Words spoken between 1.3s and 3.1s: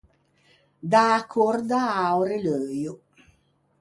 còrda a-o releuio.